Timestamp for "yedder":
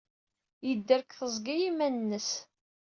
0.67-0.99